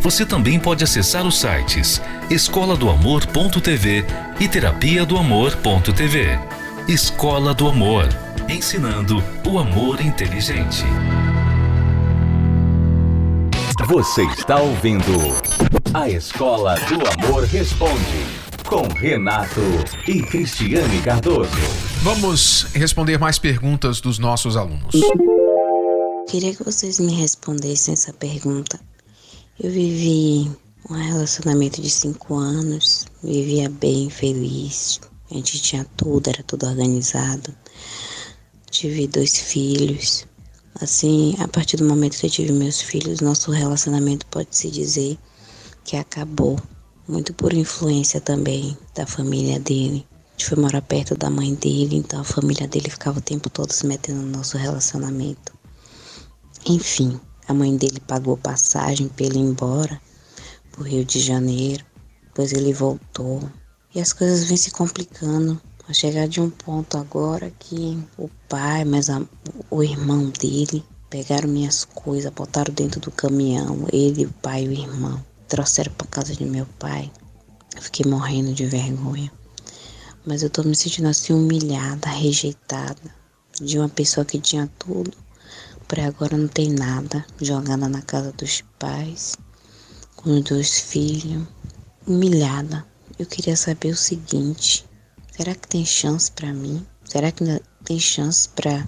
você 0.00 0.24
também 0.24 0.58
pode 0.58 0.82
acessar 0.82 1.26
os 1.26 1.38
sites 1.38 2.00
escola 2.30 2.76
do 2.76 2.88
amor.tv 2.88 4.04
e 4.40 4.48
terapia 4.48 5.04
do 5.04 5.18
amor.tv. 5.18 6.38
Escola 6.88 7.54
do 7.54 7.68
Amor, 7.68 8.08
ensinando 8.48 9.22
o 9.46 9.58
amor 9.58 10.00
inteligente. 10.00 10.84
Você 13.86 14.22
está 14.24 14.60
ouvindo 14.60 15.12
A 15.92 16.08
Escola 16.08 16.76
do 16.80 17.26
Amor 17.26 17.44
Responde, 17.44 18.26
com 18.66 18.88
Renato 18.88 19.60
e 20.08 20.22
Cristiane 20.22 21.00
Cardoso. 21.02 21.50
Vamos 22.02 22.66
responder 22.74 23.18
mais 23.18 23.38
perguntas 23.38 24.00
dos 24.00 24.18
nossos 24.18 24.56
alunos. 24.56 24.94
Queria 26.28 26.54
que 26.54 26.64
vocês 26.64 26.98
me 26.98 27.14
respondessem 27.14 27.94
essa 27.94 28.12
pergunta. 28.12 28.80
Eu 29.62 29.70
vivi 29.70 30.50
um 30.88 30.94
relacionamento 30.94 31.82
de 31.82 31.90
cinco 31.90 32.34
anos, 32.34 33.04
vivia 33.22 33.68
bem, 33.68 34.08
feliz. 34.08 34.98
A 35.30 35.34
gente 35.34 35.60
tinha 35.60 35.84
tudo, 35.98 36.30
era 36.30 36.42
tudo 36.42 36.66
organizado. 36.66 37.54
Tive 38.70 39.06
dois 39.06 39.36
filhos. 39.36 40.26
Assim, 40.80 41.36
a 41.38 41.46
partir 41.46 41.76
do 41.76 41.84
momento 41.84 42.16
que 42.16 42.24
eu 42.24 42.30
tive 42.30 42.52
meus 42.52 42.80
filhos, 42.80 43.20
nosso 43.20 43.50
relacionamento 43.50 44.24
pode-se 44.28 44.70
dizer 44.70 45.18
que 45.84 45.94
acabou. 45.94 46.58
Muito 47.06 47.34
por 47.34 47.52
influência 47.52 48.18
também 48.18 48.74
da 48.94 49.06
família 49.06 49.60
dele. 49.60 50.06
A 50.14 50.30
gente 50.38 50.48
foi 50.48 50.56
morar 50.56 50.80
perto 50.80 51.14
da 51.14 51.28
mãe 51.28 51.54
dele, 51.54 51.96
então 51.96 52.22
a 52.22 52.24
família 52.24 52.66
dele 52.66 52.88
ficava 52.88 53.18
o 53.18 53.22
tempo 53.22 53.50
todo 53.50 53.72
se 53.72 53.86
metendo 53.86 54.22
no 54.22 54.38
nosso 54.38 54.56
relacionamento. 54.56 55.52
Enfim, 56.64 57.20
a 57.50 57.54
mãe 57.54 57.76
dele 57.76 58.00
pagou 58.00 58.36
passagem 58.36 59.08
para 59.08 59.26
ele 59.26 59.38
ir 59.38 59.42
embora 59.42 60.00
pro 60.72 60.84
Rio 60.84 61.04
de 61.04 61.20
Janeiro. 61.20 61.84
Depois 62.24 62.52
ele 62.52 62.72
voltou. 62.72 63.42
E 63.94 64.00
as 64.00 64.12
coisas 64.12 64.44
vêm 64.44 64.56
se 64.56 64.70
complicando. 64.70 65.60
A 65.88 65.92
chegar 65.92 66.28
de 66.28 66.40
um 66.40 66.48
ponto 66.48 66.96
agora 66.96 67.52
que 67.58 67.98
o 68.16 68.30
pai, 68.48 68.84
mas 68.84 69.10
a, 69.10 69.20
o 69.68 69.82
irmão 69.82 70.30
dele, 70.30 70.84
Pegaram 71.10 71.48
minhas 71.48 71.84
coisas, 71.84 72.32
botaram 72.32 72.72
dentro 72.72 73.00
do 73.00 73.10
caminhão, 73.10 73.84
ele, 73.92 74.26
o 74.26 74.32
pai 74.34 74.62
e 74.62 74.68
o 74.68 74.72
irmão. 74.72 75.20
Trouxeram 75.48 75.92
para 75.94 76.06
casa 76.06 76.36
de 76.36 76.44
meu 76.44 76.64
pai. 76.78 77.10
Eu 77.74 77.82
fiquei 77.82 78.08
morrendo 78.08 78.52
de 78.52 78.64
vergonha. 78.64 79.30
Mas 80.24 80.44
eu 80.44 80.48
tô 80.48 80.62
me 80.62 80.76
sentindo 80.76 81.08
assim 81.08 81.32
humilhada, 81.32 82.08
rejeitada. 82.08 83.02
De 83.60 83.76
uma 83.76 83.88
pessoa 83.88 84.24
que 84.24 84.38
tinha 84.38 84.70
tudo, 84.78 85.10
para 85.90 86.06
agora 86.06 86.36
não 86.36 86.46
tem 86.46 86.70
nada, 86.70 87.26
jogada 87.42 87.88
na 87.88 88.00
casa 88.00 88.30
dos 88.38 88.62
pais, 88.78 89.36
com 90.14 90.30
os 90.30 90.44
dois 90.44 90.78
filhos, 90.78 91.42
humilhada. 92.06 92.86
Eu 93.18 93.26
queria 93.26 93.56
saber 93.56 93.90
o 93.90 93.96
seguinte: 93.96 94.84
será 95.36 95.52
que 95.52 95.66
tem 95.66 95.84
chance 95.84 96.30
para 96.30 96.52
mim? 96.52 96.86
Será 97.04 97.32
que 97.32 97.44
tem 97.84 97.98
chance 97.98 98.48
para 98.50 98.86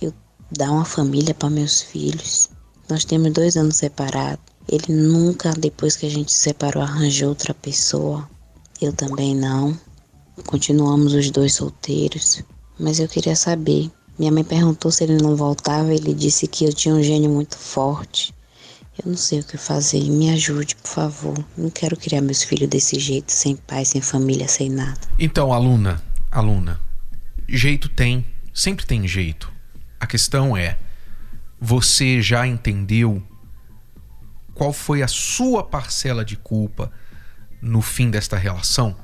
eu 0.00 0.14
dar 0.52 0.70
uma 0.70 0.84
família 0.84 1.34
para 1.34 1.50
meus 1.50 1.82
filhos? 1.82 2.48
Nós 2.88 3.04
temos 3.04 3.32
dois 3.32 3.56
anos 3.56 3.76
separados. 3.76 4.44
Ele 4.68 4.92
nunca, 4.92 5.50
depois 5.58 5.96
que 5.96 6.06
a 6.06 6.10
gente 6.10 6.32
se 6.32 6.38
separou, 6.38 6.84
arranjou 6.84 7.30
outra 7.30 7.52
pessoa. 7.52 8.30
Eu 8.80 8.92
também 8.92 9.34
não. 9.34 9.76
Continuamos 10.46 11.14
os 11.14 11.32
dois 11.32 11.56
solteiros. 11.56 12.44
Mas 12.78 13.00
eu 13.00 13.08
queria 13.08 13.34
saber. 13.34 13.90
Minha 14.18 14.32
mãe 14.32 14.42
perguntou 14.42 14.90
se 14.90 15.04
ele 15.04 15.16
não 15.22 15.36
voltava. 15.36 15.94
Ele 15.94 16.12
disse 16.12 16.48
que 16.48 16.64
eu 16.64 16.72
tinha 16.72 16.94
um 16.94 17.02
gênio 17.02 17.30
muito 17.30 17.56
forte. 17.56 18.34
Eu 18.98 19.10
não 19.10 19.16
sei 19.16 19.40
o 19.40 19.44
que 19.44 19.56
fazer. 19.56 20.02
Me 20.10 20.30
ajude, 20.30 20.74
por 20.74 20.88
favor. 20.88 21.44
Não 21.56 21.70
quero 21.70 21.96
criar 21.96 22.20
meus 22.20 22.42
filhos 22.42 22.68
desse 22.68 22.98
jeito, 22.98 23.30
sem 23.30 23.54
pai, 23.54 23.84
sem 23.84 24.00
família, 24.00 24.48
sem 24.48 24.68
nada. 24.68 25.00
Então, 25.18 25.52
aluna, 25.52 26.02
aluna, 26.32 26.80
jeito 27.48 27.88
tem, 27.88 28.26
sempre 28.52 28.84
tem 28.84 29.06
jeito. 29.06 29.52
A 30.00 30.06
questão 30.06 30.56
é: 30.56 30.76
você 31.60 32.20
já 32.20 32.44
entendeu 32.44 33.22
qual 34.52 34.72
foi 34.72 35.02
a 35.02 35.08
sua 35.08 35.62
parcela 35.62 36.24
de 36.24 36.36
culpa 36.36 36.90
no 37.62 37.80
fim 37.80 38.10
desta 38.10 38.36
relação? 38.36 38.96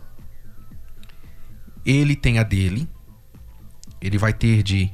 Ele 1.87 2.17
tem 2.17 2.41
a 2.41 2.43
dele, 2.43 2.89
ele 4.01 4.19
vai 4.19 4.33
ter 4.33 4.65
de 4.65 4.91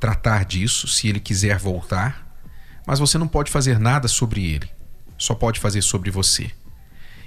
tratar 0.00 0.44
disso 0.44 0.88
se 0.88 1.06
ele 1.06 1.20
quiser 1.20 1.58
voltar, 1.58 2.26
mas 2.86 2.98
você 2.98 3.18
não 3.18 3.28
pode 3.28 3.50
fazer 3.50 3.78
nada 3.78 4.08
sobre 4.08 4.44
ele, 4.44 4.68
só 5.18 5.34
pode 5.34 5.60
fazer 5.60 5.82
sobre 5.82 6.10
você. 6.10 6.50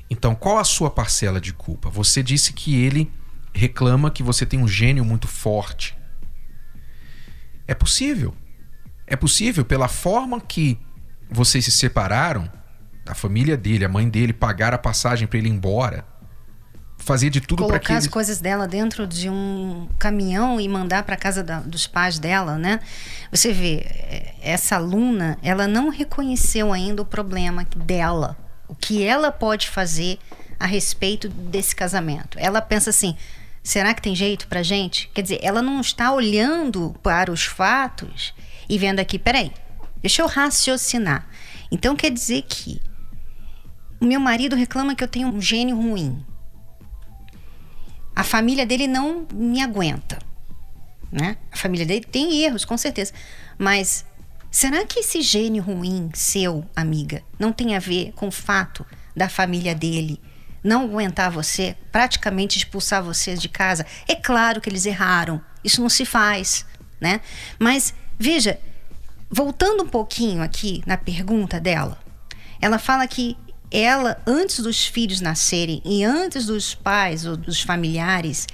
Então, 0.10 0.36
qual 0.36 0.58
a 0.58 0.63
sua 0.63 0.89
parcela 0.89 1.39
de 1.39 1.53
culpa? 1.53 1.89
Você 1.89 2.22
disse 2.22 2.51
que 2.51 2.75
ele 2.75 3.12
reclama 3.53 4.12
que 4.12 4.24
você 4.24 4.46
tem 4.46 4.60
um 4.60 4.68
gênio 4.68 5.06
muito 5.06 5.27
forte. 5.27 5.96
É 7.68 7.74
possível. 7.74 8.36
É 9.06 9.15
possível 9.15 9.63
pela 9.63 9.88
forma 9.88 10.42
que 10.42 10.80
vocês 11.30 11.63
se 11.65 11.72
separaram, 11.72 12.51
a 13.06 13.13
família 13.13 13.56
dele, 13.56 13.86
a 13.86 13.89
mãe 13.89 14.10
dele, 14.10 14.34
pagar 14.34 14.74
a 14.74 14.77
passagem 14.77 15.27
para 15.27 15.38
ele 15.38 15.50
ir 15.50 15.51
embora, 15.51 16.06
fazer 17.04 17.30
de 17.30 17.42
tudo 17.42 17.68
para 17.68 17.80
que 17.80 17.88
colocar 17.88 17.98
as 17.98 18.08
coisas 18.08 18.40
dela 18.40 18.68
dentro 18.68 19.06
de 19.06 19.30
um 19.30 19.88
caminhão 20.00 20.60
e 20.60 20.68
mandar 20.68 21.04
para 21.04 21.18
casa 21.18 21.44
da, 21.44 21.60
dos 21.60 21.86
pais 21.86 22.18
dela, 22.18 22.58
né? 22.58 22.80
Você 23.32 23.52
vê, 23.52 23.86
é, 23.86 24.36
essa 24.42 24.76
aluna, 24.76 25.38
ela 25.44 25.68
não 25.68 25.90
reconheceu 25.90 26.72
ainda 26.74 27.02
o 27.02 27.06
problema 27.06 27.68
dela, 27.76 28.38
o 28.68 28.76
que 28.76 29.04
ela 29.04 29.32
pode 29.32 29.70
fazer 29.70 30.18
a 30.60 30.66
respeito 30.66 31.28
desse 31.28 31.76
casamento. 31.76 32.38
Ela 32.40 32.62
pensa 32.62 32.90
assim: 32.90 33.16
será 33.62 33.94
que 33.94 34.02
tem 34.02 34.16
jeito 34.16 34.48
pra 34.48 34.64
gente? 34.64 35.10
Quer 35.14 35.22
dizer, 35.22 35.40
ela 35.44 35.62
não 35.62 35.82
está 35.82 36.12
olhando 36.12 36.96
para 37.04 37.32
os 37.32 37.44
fatos 37.44 38.34
e 38.70 38.78
vendo 38.78 39.00
aqui, 39.00 39.20
peraí, 39.20 39.52
deixa 40.02 40.22
eu 40.22 40.28
raciocinar. 40.28 41.28
Então 41.72 41.96
quer 41.96 42.12
dizer 42.12 42.44
que 42.44 42.82
o 44.00 44.06
meu 44.06 44.20
marido 44.20 44.56
reclama 44.56 44.96
que 44.96 45.04
eu 45.04 45.08
tenho 45.08 45.28
um 45.28 45.42
gênio 45.42 45.76
ruim. 45.76 46.24
A 48.15 48.24
família 48.24 48.65
dele 48.65 48.88
não 48.88 49.27
me 49.34 49.62
aguenta, 49.62 50.20
né? 51.12 51.38
A 51.51 51.58
família 51.58 51.86
dele 51.86 52.05
tem 52.05 52.43
erros, 52.43 52.65
com 52.65 52.77
certeza. 52.77 53.13
Mas 53.58 54.05
será 54.51 54.86
que 54.86 55.00
esse 55.00 55.22
gênio 55.22 55.63
ruim 55.63 56.10
seu, 56.13 56.65
amiga, 56.75 57.24
não 57.39 57.51
tem 57.51 57.75
a 57.75 57.79
ver 57.79 58.12
com 58.13 58.27
o 58.27 58.32
fato 58.32 58.86
da 59.15 59.29
família 59.29 59.74
dele 59.74 60.20
não 60.63 60.84
aguentar 60.84 61.29
você, 61.29 61.75
praticamente 61.91 62.58
expulsar 62.58 63.03
você 63.03 63.36
de 63.36 63.50
casa? 63.50 63.86
É 64.08 64.15
claro 64.15 64.62
que 64.62 64.70
eles 64.70 64.86
erraram. 64.86 65.41
Isso 65.63 65.82
não 65.82 65.89
se 65.89 66.05
faz, 66.05 66.65
né? 67.01 67.20
Mas 67.60 67.93
veja, 68.17 68.60
voltando 69.29 69.84
um 69.84 69.88
pouquinho 69.88 70.41
aqui 70.41 70.84
na 70.86 70.98
pergunta 70.98 71.60
dela, 71.60 72.00
ela 72.62 72.79
fala 72.79 73.08
que 73.08 73.36
ela, 73.74 74.22
antes 74.27 74.60
dos 74.60 74.86
filhos 74.86 75.20
nascerem 75.20 75.82
e 75.84 76.03
antes 76.03 76.46
dos 76.46 76.75
pais 76.75 77.25
ou 77.25 77.36
dos 77.36 77.62
familiares 77.62 78.48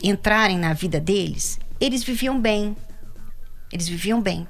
entrarem 0.00 0.56
na 0.56 0.72
vida 0.72 1.00
deles, 1.00 1.58
eles 1.80 2.04
viviam 2.04 2.40
bem. 2.40 2.76
Eles 3.72 3.88
viviam 3.88 4.20
bem. 4.20 4.46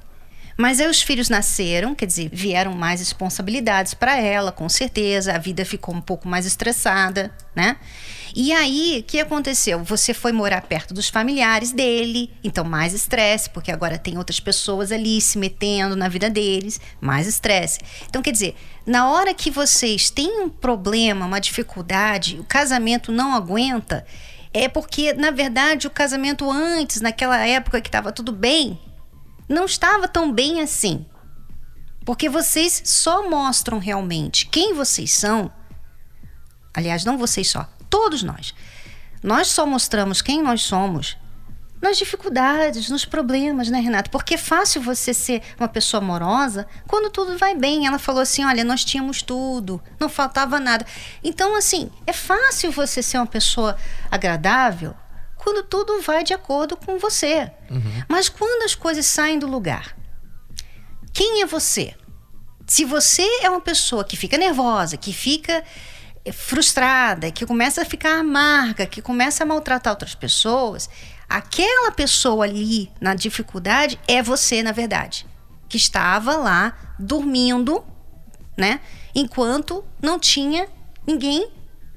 Mas 0.57 0.79
aí 0.79 0.87
os 0.87 1.01
filhos 1.01 1.29
nasceram, 1.29 1.95
quer 1.95 2.05
dizer, 2.05 2.29
vieram 2.31 2.73
mais 2.73 2.99
responsabilidades 2.99 3.93
para 3.93 4.17
ela, 4.17 4.51
com 4.51 4.67
certeza. 4.67 5.33
A 5.33 5.37
vida 5.37 5.65
ficou 5.65 5.95
um 5.95 6.01
pouco 6.01 6.27
mais 6.27 6.45
estressada, 6.45 7.31
né? 7.55 7.77
E 8.33 8.53
aí, 8.53 8.99
o 8.99 9.03
que 9.03 9.19
aconteceu? 9.19 9.83
Você 9.83 10.13
foi 10.13 10.31
morar 10.31 10.61
perto 10.61 10.93
dos 10.93 11.09
familiares 11.09 11.73
dele, 11.73 12.31
então 12.41 12.63
mais 12.63 12.93
estresse, 12.93 13.49
porque 13.49 13.71
agora 13.71 13.97
tem 13.97 14.17
outras 14.17 14.39
pessoas 14.39 14.91
ali 14.91 15.19
se 15.19 15.37
metendo 15.37 15.97
na 15.97 16.07
vida 16.07 16.29
deles, 16.29 16.79
mais 17.01 17.27
estresse. 17.27 17.79
Então, 18.07 18.21
quer 18.21 18.31
dizer, 18.31 18.55
na 18.85 19.11
hora 19.11 19.33
que 19.33 19.51
vocês 19.51 20.09
têm 20.09 20.41
um 20.41 20.49
problema, 20.49 21.25
uma 21.25 21.41
dificuldade, 21.41 22.39
o 22.39 22.43
casamento 22.45 23.11
não 23.11 23.35
aguenta, 23.35 24.05
é 24.53 24.69
porque, 24.69 25.13
na 25.13 25.31
verdade, 25.31 25.87
o 25.87 25.91
casamento 25.91 26.49
antes, 26.49 27.01
naquela 27.01 27.45
época 27.45 27.81
que 27.81 27.89
estava 27.89 28.11
tudo 28.13 28.31
bem, 28.31 28.79
não 29.51 29.65
estava 29.65 30.07
tão 30.07 30.31
bem 30.31 30.61
assim. 30.61 31.05
Porque 32.05 32.29
vocês 32.29 32.81
só 32.85 33.29
mostram 33.29 33.77
realmente 33.77 34.47
quem 34.47 34.73
vocês 34.73 35.11
são. 35.11 35.51
Aliás, 36.73 37.05
não 37.05 37.17
vocês 37.17 37.49
só, 37.49 37.69
todos 37.89 38.23
nós. 38.23 38.55
Nós 39.21 39.47
só 39.47 39.65
mostramos 39.65 40.21
quem 40.21 40.41
nós 40.41 40.63
somos 40.63 41.17
nas 41.79 41.97
dificuldades, 41.97 42.89
nos 42.89 43.05
problemas, 43.05 43.69
né, 43.69 43.79
Renato? 43.79 44.09
Porque 44.09 44.35
é 44.35 44.37
fácil 44.37 44.81
você 44.81 45.13
ser 45.13 45.41
uma 45.59 45.67
pessoa 45.67 46.01
amorosa 46.01 46.67
quando 46.87 47.11
tudo 47.11 47.37
vai 47.37 47.55
bem. 47.55 47.85
Ela 47.85 47.99
falou 47.99 48.21
assim: 48.21 48.45
olha, 48.45 48.63
nós 48.63 48.85
tínhamos 48.85 49.21
tudo, 49.21 49.81
não 49.99 50.07
faltava 50.07 50.59
nada. 50.59 50.85
Então, 51.23 51.55
assim, 51.55 51.91
é 52.07 52.13
fácil 52.13 52.71
você 52.71 53.03
ser 53.03 53.17
uma 53.17 53.27
pessoa 53.27 53.75
agradável 54.09 54.95
quando 55.43 55.63
tudo 55.63 56.01
vai 56.01 56.23
de 56.23 56.33
acordo 56.33 56.77
com 56.77 56.99
você. 56.99 57.51
Uhum. 57.69 58.03
Mas 58.07 58.29
quando 58.29 58.63
as 58.63 58.75
coisas 58.75 59.05
saem 59.05 59.39
do 59.39 59.47
lugar, 59.47 59.95
quem 61.11 61.41
é 61.41 61.45
você? 61.45 61.95
Se 62.67 62.85
você 62.85 63.25
é 63.41 63.49
uma 63.49 63.59
pessoa 63.59 64.03
que 64.03 64.15
fica 64.15 64.37
nervosa, 64.37 64.97
que 64.97 65.11
fica 65.11 65.63
eh, 66.23 66.31
frustrada, 66.31 67.31
que 67.31 67.45
começa 67.45 67.81
a 67.81 67.85
ficar 67.85 68.19
amarga, 68.19 68.85
que 68.85 69.01
começa 69.01 69.43
a 69.43 69.47
maltratar 69.47 69.91
outras 69.91 70.15
pessoas, 70.15 70.89
aquela 71.27 71.91
pessoa 71.91 72.45
ali 72.45 72.91
na 73.01 73.15
dificuldade 73.15 73.99
é 74.07 74.21
você, 74.21 74.61
na 74.61 74.71
verdade, 74.71 75.25
que 75.67 75.75
estava 75.75 76.37
lá 76.37 76.77
dormindo, 76.99 77.83
né? 78.55 78.79
Enquanto 79.13 79.83
não 80.01 80.19
tinha 80.19 80.67
ninguém 81.05 81.51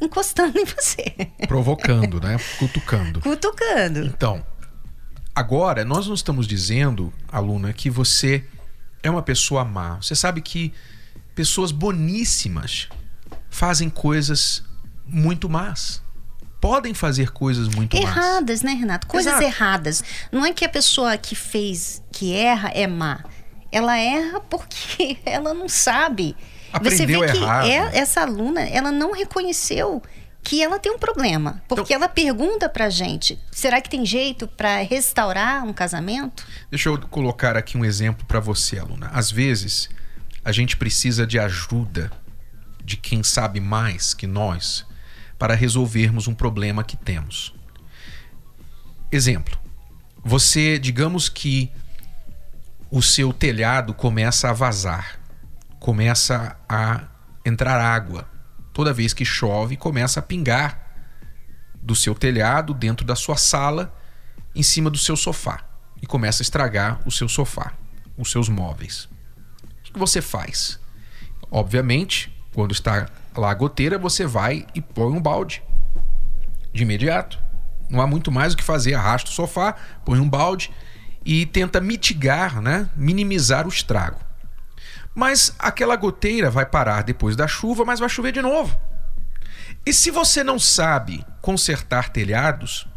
encostando 0.04 0.58
em 0.58 0.64
você. 0.64 1.14
Provocando, 1.48 2.20
né? 2.20 2.36
Cutucando. 2.58 3.20
Cutucando. 3.20 4.00
Então, 4.00 4.44
agora, 5.34 5.84
nós 5.84 6.06
não 6.06 6.14
estamos 6.14 6.46
dizendo, 6.46 7.12
aluna, 7.30 7.72
que 7.72 7.90
você 7.90 8.44
é 9.02 9.10
uma 9.10 9.22
pessoa 9.22 9.64
má. 9.64 9.96
Você 9.96 10.14
sabe 10.14 10.40
que 10.40 10.72
pessoas 11.34 11.72
boníssimas 11.72 12.88
fazem 13.50 13.90
coisas 13.90 14.64
muito 15.06 15.48
más. 15.48 16.02
Podem 16.60 16.94
fazer 16.94 17.30
coisas 17.30 17.68
muito 17.68 17.94
erradas, 17.94 18.62
né, 18.62 18.72
Renato? 18.72 19.06
Coisas 19.06 19.34
Exato. 19.34 19.46
erradas. 19.46 20.04
Não 20.32 20.46
é 20.46 20.52
que 20.52 20.64
a 20.64 20.68
pessoa 20.68 21.16
que 21.18 21.34
fez, 21.34 22.02
que 22.10 22.34
erra, 22.34 22.70
é 22.70 22.86
má. 22.86 23.22
Ela 23.70 23.98
erra 23.98 24.40
porque 24.40 25.18
ela 25.26 25.52
não 25.52 25.68
sabe 25.68 26.34
Aprendeu 26.74 27.20
Você 27.20 27.26
vê 27.26 27.32
que. 27.32 27.44
É, 27.70 27.98
essa 27.98 28.22
aluna, 28.22 28.62
ela 28.62 28.90
não 28.90 29.12
reconheceu 29.12 30.02
que 30.42 30.60
ela 30.60 30.76
tem 30.78 30.90
um 30.90 30.98
problema. 30.98 31.62
Porque 31.68 31.94
então, 31.94 31.96
ela 32.04 32.08
pergunta 32.08 32.68
pra 32.68 32.90
gente: 32.90 33.38
será 33.52 33.80
que 33.80 33.88
tem 33.88 34.04
jeito 34.04 34.48
para 34.48 34.78
restaurar 34.78 35.64
um 35.64 35.72
casamento? 35.72 36.44
Deixa 36.68 36.88
eu 36.88 36.98
colocar 36.98 37.56
aqui 37.56 37.78
um 37.78 37.84
exemplo 37.84 38.26
para 38.26 38.40
você, 38.40 38.80
aluna. 38.80 39.08
Às 39.12 39.30
vezes, 39.30 39.88
a 40.44 40.50
gente 40.50 40.76
precisa 40.76 41.24
de 41.24 41.38
ajuda 41.38 42.10
de 42.84 42.96
quem 42.96 43.22
sabe 43.22 43.60
mais 43.60 44.12
que 44.12 44.26
nós 44.26 44.84
para 45.38 45.54
resolvermos 45.54 46.26
um 46.26 46.34
problema 46.34 46.82
que 46.82 46.96
temos. 46.96 47.54
Exemplo: 49.12 49.56
você, 50.24 50.76
digamos 50.76 51.28
que 51.28 51.70
o 52.90 53.00
seu 53.00 53.32
telhado 53.32 53.94
começa 53.94 54.50
a 54.50 54.52
vazar, 54.52 55.20
começa 55.84 56.56
a 56.66 57.02
entrar 57.44 57.78
água. 57.78 58.26
Toda 58.72 58.90
vez 58.90 59.12
que 59.12 59.22
chove, 59.22 59.76
começa 59.76 60.18
a 60.18 60.22
pingar 60.22 60.80
do 61.74 61.94
seu 61.94 62.14
telhado, 62.14 62.72
dentro 62.72 63.04
da 63.04 63.14
sua 63.14 63.36
sala, 63.36 63.94
em 64.54 64.62
cima 64.62 64.88
do 64.88 64.96
seu 64.96 65.14
sofá. 65.14 65.62
E 66.00 66.06
começa 66.06 66.40
a 66.40 66.44
estragar 66.44 67.02
o 67.04 67.10
seu 67.10 67.28
sofá, 67.28 67.74
os 68.16 68.30
seus 68.30 68.48
móveis. 68.48 69.10
O 69.86 69.92
que 69.92 69.98
você 69.98 70.22
faz? 70.22 70.80
Obviamente, 71.50 72.34
quando 72.54 72.72
está 72.72 73.06
lá 73.36 73.50
a 73.50 73.54
goteira, 73.54 73.98
você 73.98 74.24
vai 74.24 74.66
e 74.74 74.80
põe 74.80 75.12
um 75.12 75.20
balde. 75.20 75.62
De 76.72 76.82
imediato. 76.82 77.38
Não 77.90 78.00
há 78.00 78.06
muito 78.06 78.32
mais 78.32 78.54
o 78.54 78.56
que 78.56 78.64
fazer. 78.64 78.94
Arrasta 78.94 79.28
o 79.28 79.34
sofá, 79.34 79.74
põe 80.02 80.18
um 80.18 80.30
balde 80.30 80.72
e 81.26 81.44
tenta 81.44 81.78
mitigar, 81.78 82.62
né? 82.62 82.88
minimizar 82.96 83.66
o 83.66 83.68
estrago. 83.68 84.23
Mas 85.14 85.54
aquela 85.58 85.96
goteira 85.96 86.50
vai 86.50 86.66
parar 86.66 87.02
depois 87.02 87.36
da 87.36 87.46
chuva, 87.46 87.84
mas 87.84 88.00
vai 88.00 88.08
chover 88.08 88.32
de 88.32 88.42
novo. 88.42 88.76
E 89.86 89.92
se 89.92 90.10
você 90.10 90.42
não 90.42 90.58
sabe 90.58 91.24
consertar 91.40 92.08
telhados, 92.08 92.88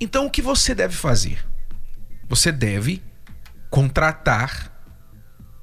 então 0.00 0.26
o 0.26 0.30
que 0.30 0.40
você 0.40 0.74
deve 0.74 0.94
fazer? 0.94 1.44
Você 2.28 2.50
deve 2.50 3.02
contratar 3.70 4.72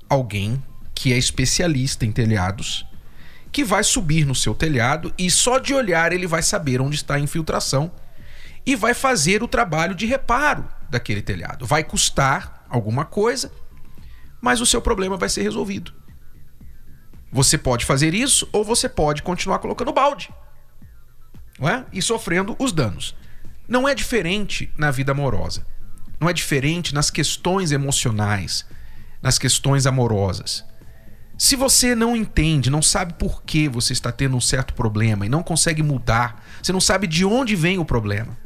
alguém 0.09 0.61
que 0.93 1.11
é 1.11 1.17
especialista 1.17 2.05
em 2.05 2.11
telhados, 2.11 2.85
que 3.51 3.63
vai 3.63 3.83
subir 3.83 4.25
no 4.25 4.35
seu 4.35 4.53
telhado 4.53 5.13
e 5.17 5.29
só 5.29 5.59
de 5.59 5.73
olhar 5.73 6.11
ele 6.11 6.27
vai 6.27 6.41
saber 6.41 6.81
onde 6.81 6.95
está 6.95 7.15
a 7.15 7.19
infiltração 7.19 7.91
e 8.65 8.75
vai 8.75 8.93
fazer 8.93 9.43
o 9.43 9.47
trabalho 9.47 9.95
de 9.95 10.05
reparo 10.05 10.67
daquele 10.89 11.21
telhado. 11.21 11.65
Vai 11.65 11.83
custar 11.83 12.65
alguma 12.69 13.05
coisa, 13.05 13.51
mas 14.43 14.59
o 14.59 14.65
seu 14.65 14.81
problema 14.81 15.15
vai 15.15 15.29
ser 15.29 15.41
resolvido. 15.41 15.93
Você 17.31 17.57
pode 17.57 17.85
fazer 17.85 18.13
isso 18.13 18.45
ou 18.51 18.61
você 18.61 18.89
pode 18.89 19.23
continuar 19.23 19.59
colocando 19.59 19.93
balde 19.93 20.29
não 21.57 21.69
é? 21.69 21.85
e 21.93 22.01
sofrendo 22.01 22.53
os 22.59 22.73
danos. 22.73 23.15
Não 23.69 23.87
é 23.87 23.95
diferente 23.95 24.69
na 24.77 24.91
vida 24.91 25.13
amorosa. 25.13 25.65
Não 26.19 26.27
é 26.29 26.33
diferente 26.33 26.93
nas 26.93 27.09
questões 27.09 27.71
emocionais, 27.71 28.65
nas 29.21 29.39
questões 29.39 29.85
amorosas. 29.85 30.65
Se 31.37 31.55
você 31.55 31.95
não 31.95 32.13
entende, 32.13 32.69
não 32.69 32.81
sabe 32.81 33.13
por 33.13 33.43
que 33.43 33.69
você 33.69 33.93
está 33.93 34.11
tendo 34.11 34.35
um 34.35 34.41
certo 34.41 34.73
problema 34.73 35.25
e 35.25 35.29
não 35.29 35.41
consegue 35.41 35.81
mudar, 35.81 36.43
você 36.61 36.73
não 36.73 36.81
sabe 36.81 37.07
de 37.07 37.23
onde 37.23 37.55
vem 37.55 37.79
o 37.79 37.85
problema. 37.85 38.37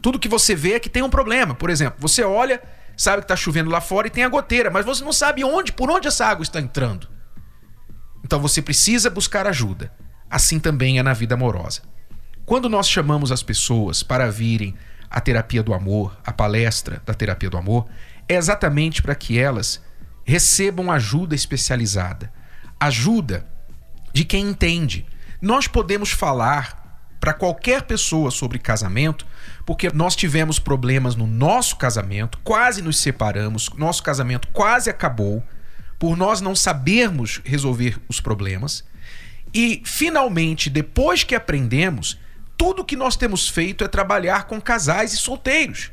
Tudo 0.00 0.20
que 0.20 0.28
você 0.28 0.54
vê 0.54 0.74
é 0.74 0.80
que 0.80 0.88
tem 0.88 1.02
um 1.02 1.10
problema. 1.10 1.52
Por 1.52 1.68
exemplo, 1.68 1.98
você 1.98 2.22
olha, 2.22 2.62
sabe 2.96 3.18
que 3.18 3.24
está 3.24 3.36
chovendo 3.36 3.70
lá 3.70 3.80
fora 3.80 4.06
e 4.06 4.10
tem 4.10 4.24
a 4.24 4.28
goteira, 4.28 4.70
mas 4.70 4.84
você 4.84 5.04
não 5.04 5.12
sabe 5.12 5.44
onde, 5.44 5.72
por 5.72 5.90
onde 5.90 6.08
essa 6.08 6.26
água 6.26 6.42
está 6.42 6.60
entrando. 6.60 7.08
Então 8.24 8.40
você 8.40 8.60
precisa 8.62 9.10
buscar 9.10 9.46
ajuda. 9.46 9.92
Assim 10.30 10.60
também 10.60 10.98
é 10.98 11.02
na 11.02 11.12
vida 11.12 11.34
amorosa. 11.34 11.82
Quando 12.44 12.68
nós 12.68 12.88
chamamos 12.88 13.32
as 13.32 13.42
pessoas 13.42 14.02
para 14.02 14.30
virem 14.30 14.74
à 15.10 15.20
terapia 15.20 15.62
do 15.62 15.74
amor, 15.74 16.16
à 16.24 16.32
palestra 16.32 17.02
da 17.04 17.14
terapia 17.14 17.50
do 17.50 17.56
amor, 17.56 17.88
é 18.28 18.36
exatamente 18.36 19.02
para 19.02 19.14
que 19.14 19.38
elas 19.38 19.82
recebam 20.24 20.90
ajuda 20.92 21.34
especializada, 21.34 22.32
ajuda 22.78 23.46
de 24.12 24.24
quem 24.24 24.48
entende. 24.48 25.06
Nós 25.40 25.66
podemos 25.66 26.10
falar 26.10 26.80
para 27.18 27.34
qualquer 27.34 27.82
pessoa 27.82 28.30
sobre 28.30 28.58
casamento, 28.58 29.26
porque 29.70 29.88
nós 29.94 30.16
tivemos 30.16 30.58
problemas 30.58 31.14
no 31.14 31.28
nosso 31.28 31.76
casamento, 31.76 32.40
quase 32.42 32.82
nos 32.82 32.98
separamos, 32.98 33.70
nosso 33.76 34.02
casamento 34.02 34.48
quase 34.48 34.90
acabou 34.90 35.44
por 35.96 36.16
nós 36.16 36.40
não 36.40 36.56
sabermos 36.56 37.40
resolver 37.44 37.96
os 38.08 38.20
problemas. 38.20 38.84
E 39.54 39.80
finalmente, 39.84 40.68
depois 40.68 41.22
que 41.22 41.36
aprendemos, 41.36 42.18
tudo 42.58 42.84
que 42.84 42.96
nós 42.96 43.14
temos 43.14 43.48
feito 43.48 43.84
é 43.84 43.86
trabalhar 43.86 44.48
com 44.48 44.60
casais 44.60 45.12
e 45.12 45.16
solteiros. 45.16 45.92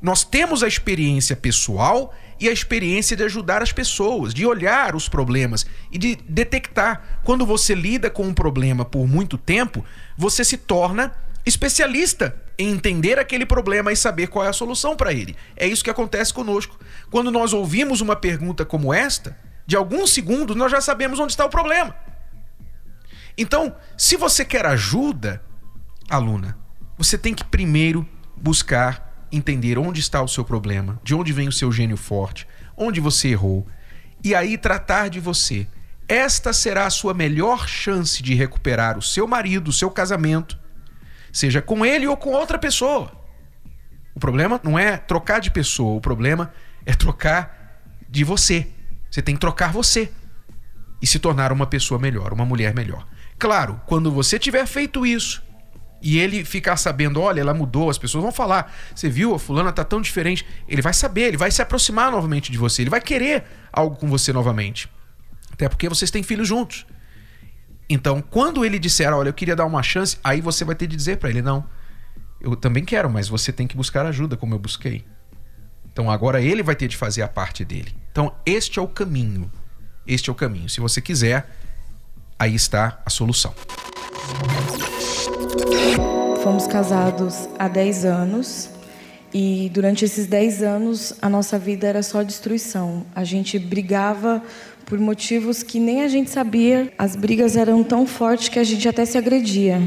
Nós 0.00 0.22
temos 0.22 0.62
a 0.62 0.68
experiência 0.68 1.34
pessoal 1.34 2.14
e 2.38 2.48
a 2.48 2.52
experiência 2.52 3.16
de 3.16 3.24
ajudar 3.24 3.60
as 3.60 3.72
pessoas, 3.72 4.32
de 4.32 4.46
olhar 4.46 4.94
os 4.94 5.08
problemas 5.08 5.66
e 5.90 5.98
de 5.98 6.14
detectar. 6.28 7.18
Quando 7.24 7.44
você 7.44 7.74
lida 7.74 8.08
com 8.08 8.22
um 8.22 8.32
problema 8.32 8.84
por 8.84 9.08
muito 9.08 9.36
tempo, 9.36 9.84
você 10.16 10.44
se 10.44 10.56
torna 10.56 11.12
especialista 11.44 12.45
entender 12.58 13.18
aquele 13.18 13.44
problema 13.44 13.92
e 13.92 13.96
saber 13.96 14.28
qual 14.28 14.44
é 14.44 14.48
a 14.48 14.52
solução 14.52 14.96
para 14.96 15.12
ele. 15.12 15.36
É 15.56 15.66
isso 15.66 15.84
que 15.84 15.90
acontece 15.90 16.32
conosco. 16.32 16.78
Quando 17.10 17.30
nós 17.30 17.52
ouvimos 17.52 18.00
uma 18.00 18.16
pergunta 18.16 18.64
como 18.64 18.92
esta, 18.92 19.36
de 19.66 19.76
alguns 19.76 20.10
segundos, 20.10 20.56
nós 20.56 20.70
já 20.70 20.80
sabemos 20.80 21.18
onde 21.18 21.32
está 21.32 21.44
o 21.44 21.50
problema. 21.50 21.94
Então, 23.36 23.76
se 23.96 24.16
você 24.16 24.44
quer 24.44 24.64
ajuda, 24.64 25.42
aluna, 26.08 26.56
você 26.96 27.18
tem 27.18 27.34
que 27.34 27.44
primeiro 27.44 28.08
buscar 28.36 29.26
entender 29.30 29.76
onde 29.78 30.00
está 30.00 30.22
o 30.22 30.28
seu 30.28 30.44
problema, 30.44 30.98
de 31.04 31.14
onde 31.14 31.32
vem 31.32 31.48
o 31.48 31.52
seu 31.52 31.70
gênio 31.70 31.96
forte, 31.96 32.46
onde 32.76 33.00
você 33.00 33.28
errou, 33.28 33.66
e 34.24 34.34
aí 34.34 34.56
tratar 34.56 35.08
de 35.08 35.20
você. 35.20 35.66
Esta 36.08 36.52
será 36.52 36.86
a 36.86 36.90
sua 36.90 37.12
melhor 37.12 37.68
chance 37.68 38.22
de 38.22 38.34
recuperar 38.34 38.96
o 38.96 39.02
seu 39.02 39.26
marido, 39.26 39.68
o 39.68 39.72
seu 39.72 39.90
casamento, 39.90 40.58
seja 41.36 41.60
com 41.60 41.84
ele 41.84 42.06
ou 42.06 42.16
com 42.16 42.30
outra 42.30 42.58
pessoa. 42.58 43.12
O 44.14 44.18
problema 44.18 44.58
não 44.64 44.78
é 44.78 44.96
trocar 44.96 45.38
de 45.38 45.50
pessoa, 45.50 45.94
o 45.94 46.00
problema 46.00 46.50
é 46.86 46.94
trocar 46.94 47.82
de 48.08 48.24
você. 48.24 48.68
Você 49.10 49.20
tem 49.20 49.34
que 49.34 49.40
trocar 49.40 49.70
você 49.70 50.10
e 51.02 51.06
se 51.06 51.18
tornar 51.18 51.52
uma 51.52 51.66
pessoa 51.66 52.00
melhor, 52.00 52.32
uma 52.32 52.46
mulher 52.46 52.74
melhor. 52.74 53.06
Claro, 53.38 53.78
quando 53.86 54.10
você 54.10 54.38
tiver 54.38 54.64
feito 54.66 55.04
isso 55.04 55.42
e 56.00 56.18
ele 56.18 56.42
ficar 56.42 56.78
sabendo, 56.78 57.20
olha, 57.20 57.42
ela 57.42 57.52
mudou, 57.52 57.90
as 57.90 57.98
pessoas 57.98 58.22
vão 58.22 58.32
falar, 58.32 58.74
você 58.94 59.10
viu, 59.10 59.34
a 59.34 59.38
fulana 59.38 59.70
tá 59.70 59.84
tão 59.84 60.00
diferente, 60.00 60.46
ele 60.66 60.80
vai 60.80 60.94
saber, 60.94 61.24
ele 61.24 61.36
vai 61.36 61.50
se 61.50 61.60
aproximar 61.60 62.10
novamente 62.10 62.50
de 62.50 62.56
você, 62.56 62.80
ele 62.80 62.90
vai 62.90 63.00
querer 63.02 63.44
algo 63.70 63.96
com 63.96 64.08
você 64.08 64.32
novamente. 64.32 64.88
Até 65.52 65.68
porque 65.68 65.86
vocês 65.86 66.10
têm 66.10 66.22
filhos 66.22 66.48
juntos. 66.48 66.86
Então, 67.88 68.20
quando 68.20 68.64
ele 68.64 68.78
disser, 68.78 69.12
olha, 69.12 69.28
eu 69.28 69.34
queria 69.34 69.54
dar 69.54 69.64
uma 69.64 69.82
chance, 69.82 70.18
aí 70.22 70.40
você 70.40 70.64
vai 70.64 70.74
ter 70.74 70.86
de 70.86 70.96
dizer 70.96 71.18
para 71.18 71.30
ele, 71.30 71.40
não, 71.40 71.64
eu 72.40 72.54
também 72.56 72.84
quero, 72.84 73.08
mas 73.08 73.28
você 73.28 73.52
tem 73.52 73.66
que 73.66 73.76
buscar 73.76 74.04
ajuda 74.06 74.36
como 74.36 74.54
eu 74.54 74.58
busquei. 74.58 75.04
Então 75.96 76.10
agora 76.10 76.42
ele 76.42 76.62
vai 76.62 76.76
ter 76.76 76.88
de 76.88 76.96
fazer 76.96 77.22
a 77.22 77.28
parte 77.28 77.64
dele. 77.64 77.96
Então 78.12 78.34
este 78.44 78.78
é 78.78 78.82
o 78.82 78.86
caminho. 78.86 79.50
Este 80.06 80.28
é 80.28 80.32
o 80.32 80.36
caminho. 80.36 80.68
Se 80.68 80.78
você 80.78 81.00
quiser, 81.00 81.48
aí 82.38 82.54
está 82.54 83.00
a 83.04 83.08
solução. 83.08 83.54
Fomos 86.42 86.66
casados 86.66 87.48
há 87.58 87.66
10 87.66 88.04
anos 88.04 88.68
e 89.32 89.70
durante 89.72 90.04
esses 90.04 90.26
10 90.26 90.62
anos 90.62 91.14
a 91.20 91.30
nossa 91.30 91.58
vida 91.58 91.86
era 91.86 92.02
só 92.02 92.22
destruição. 92.22 93.06
A 93.14 93.24
gente 93.24 93.58
brigava 93.58 94.42
por 94.86 94.98
motivos 95.00 95.64
que 95.64 95.80
nem 95.80 96.02
a 96.02 96.08
gente 96.08 96.30
sabia. 96.30 96.92
As 96.96 97.16
brigas 97.16 97.56
eram 97.56 97.82
tão 97.82 98.06
fortes 98.06 98.48
que 98.48 98.58
a 98.58 98.64
gente 98.64 98.88
até 98.88 99.04
se 99.04 99.18
agredia. 99.18 99.82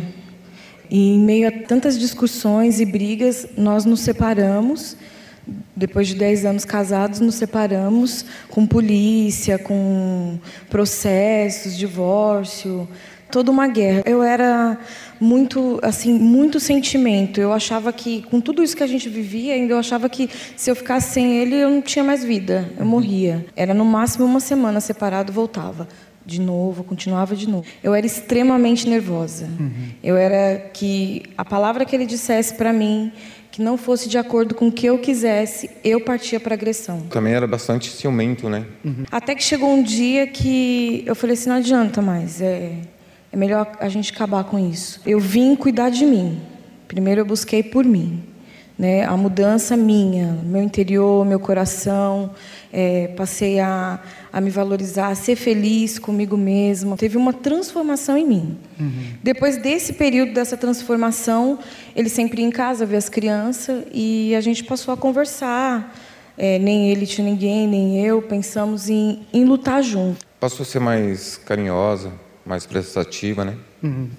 E 0.89 1.13
em 1.13 1.19
meio 1.19 1.47
a 1.47 1.51
tantas 1.51 1.97
discussões 1.97 2.79
e 2.79 2.85
brigas, 2.85 3.47
nós 3.57 3.85
nos 3.85 4.01
separamos 4.01 4.97
depois 5.75 6.07
de 6.09 6.15
10 6.15 6.45
anos 6.45 6.65
casados, 6.65 7.19
nos 7.19 7.35
separamos 7.35 8.25
com 8.49 8.67
polícia, 8.67 9.57
com 9.57 10.37
processos, 10.69 11.75
divórcio, 11.75 12.87
toda 13.31 13.51
uma 13.51 13.67
guerra. 13.67 14.03
Eu 14.05 14.21
era 14.21 14.77
muito, 15.19 15.79
assim, 15.81 16.13
muito 16.13 16.59
sentimento. 16.59 17.39
Eu 17.39 17.53
achava 17.53 17.91
que, 17.91 18.23
com 18.23 18.39
tudo 18.41 18.63
isso 18.63 18.75
que 18.75 18.83
a 18.83 18.87
gente 18.87 19.09
vivia, 19.09 19.53
ainda 19.53 19.73
eu 19.73 19.77
achava 19.79 20.09
que 20.09 20.29
se 20.55 20.69
eu 20.69 20.75
ficasse 20.75 21.13
sem 21.13 21.37
ele, 21.37 21.55
eu 21.55 21.69
não 21.69 21.81
tinha 21.81 22.03
mais 22.03 22.23
vida, 22.23 22.71
eu 22.77 22.85
morria. 22.85 23.45
Era 23.55 23.73
no 23.73 23.85
máximo 23.85 24.25
uma 24.25 24.39
semana 24.39 24.79
separado, 24.79 25.31
voltava 25.31 25.87
de 26.25 26.39
novo, 26.39 26.83
continuava 26.83 27.35
de 27.35 27.49
novo. 27.49 27.65
Eu 27.83 27.93
era 27.95 28.05
extremamente 28.05 28.87
nervosa. 28.87 29.45
Uhum. 29.59 29.89
Eu 30.03 30.15
era 30.15 30.59
que 30.73 31.23
a 31.35 31.43
palavra 31.43 31.85
que 31.85 31.95
ele 31.95 32.05
dissesse 32.05 32.53
para 32.53 32.71
mim 32.71 33.11
que 33.51 33.63
não 33.63 33.77
fosse 33.77 34.07
de 34.07 34.17
acordo 34.17 34.53
com 34.53 34.67
o 34.67 34.71
que 34.71 34.85
eu 34.85 34.99
quisesse, 34.99 35.69
eu 35.83 35.99
partia 36.01 36.39
para 36.39 36.53
agressão. 36.53 37.01
Também 37.09 37.33
era 37.33 37.47
bastante 37.47 37.89
ciumento, 37.89 38.47
né? 38.47 38.65
Uhum. 38.85 39.05
Até 39.11 39.33
que 39.33 39.43
chegou 39.43 39.73
um 39.73 39.81
dia 39.81 40.27
que 40.27 41.03
eu 41.05 41.15
falei 41.15 41.33
assim, 41.33 41.49
não 41.49 41.55
adianta 41.55 41.99
mais, 41.99 42.41
é, 42.41 42.73
é 43.31 43.37
melhor 43.37 43.71
a 43.79 43.89
gente 43.89 44.11
acabar 44.11 44.43
com 44.43 44.57
isso. 44.57 44.99
Eu 45.05 45.19
vim 45.19 45.55
cuidar 45.55 45.89
de 45.89 46.05
mim. 46.05 46.41
Primeiro 46.87 47.21
eu 47.21 47.25
busquei 47.25 47.61
por 47.61 47.85
mim, 47.85 48.23
né? 48.77 49.03
A 49.05 49.15
mudança 49.15 49.77
minha, 49.77 50.39
meu 50.43 50.63
interior, 50.63 51.23
meu 51.23 51.39
coração, 51.39 52.31
é, 52.73 53.09
passei 53.09 53.59
a, 53.59 53.99
a 54.33 54.41
me 54.41 54.49
valorizar, 54.49 55.09
a 55.09 55.15
ser 55.15 55.35
feliz 55.35 55.99
comigo 55.99 56.35
mesma. 56.35 56.97
Teve 56.97 57.17
uma 57.17 57.31
transformação 57.31 58.17
em 58.17 58.25
mim. 58.25 58.57
Uhum. 58.79 59.13
Depois 59.21 59.57
desse 59.57 59.93
período, 59.93 60.33
dessa 60.33 60.57
transformação, 60.57 61.59
ele 61.95 62.09
sempre 62.09 62.41
ia 62.41 62.47
em 62.47 62.51
casa 62.51 62.87
ver 62.87 62.97
as 62.97 63.09
crianças 63.09 63.83
e 63.93 64.33
a 64.35 64.41
gente 64.41 64.63
passou 64.63 64.91
a 64.93 64.97
conversar. 64.97 65.95
é, 66.35 66.57
nem 66.57 66.89
ele 66.89 67.05
tinha 67.05 67.27
ninguém, 67.29 67.67
nem 67.67 68.03
eu, 68.03 68.21
pensamos 68.21 68.89
em, 68.89 69.27
em 69.33 69.43
lutar 69.43 69.83
junto. 69.83 70.25
Passou 70.39 70.63
a 70.63 70.65
ser 70.65 70.79
mais 70.79 71.35
carinhosa, 71.35 72.13
mais 72.49 72.65
prestativa, 72.65 73.45
né? 73.45 73.55
Uhum. 73.83 74.09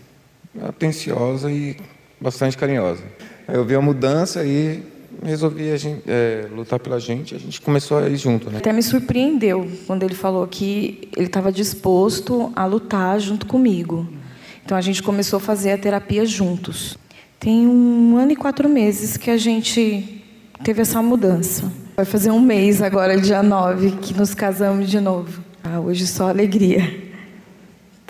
Atenciosa 0.62 1.50
e 1.50 1.76
bastante 2.20 2.56
carinhosa. 2.56 3.02
Aí 3.48 3.56
eu 3.56 3.64
vi 3.64 3.74
a 3.74 3.80
mudança 3.80 4.44
e 4.44 4.84
resolvi 5.20 5.68
a 5.72 5.76
gente, 5.76 6.04
é, 6.06 6.46
lutar 6.54 6.78
pela 6.78 7.00
gente. 7.00 7.34
A 7.34 7.38
gente 7.38 7.60
começou 7.60 7.98
a 7.98 8.08
ir 8.08 8.16
junto, 8.16 8.48
né? 8.48 8.58
Até 8.58 8.72
me 8.72 8.84
surpreendeu 8.84 9.68
quando 9.84 10.04
ele 10.04 10.14
falou 10.14 10.46
que 10.46 11.08
ele 11.16 11.26
estava 11.26 11.50
disposto 11.50 12.52
a 12.54 12.64
lutar 12.66 13.18
junto 13.18 13.46
comigo. 13.46 14.06
Então 14.64 14.78
a 14.78 14.80
gente 14.80 15.02
começou 15.02 15.38
a 15.38 15.40
fazer 15.40 15.72
a 15.72 15.78
terapia 15.78 16.24
juntos. 16.24 16.96
Tem 17.40 17.66
um 17.66 18.16
ano 18.16 18.30
e 18.30 18.36
quatro 18.36 18.68
meses 18.68 19.16
que 19.16 19.28
a 19.28 19.36
gente 19.36 20.22
teve 20.62 20.82
essa 20.82 21.02
mudança. 21.02 21.72
Vai 21.96 22.04
fazer 22.04 22.30
um 22.30 22.40
mês 22.40 22.80
agora, 22.80 23.20
dia 23.20 23.42
9, 23.42 23.92
que 23.96 24.14
nos 24.14 24.34
casamos 24.34 24.88
de 24.88 25.00
novo. 25.00 25.42
Ah, 25.64 25.80
hoje 25.80 26.06
só 26.06 26.28
alegria. 26.28 27.09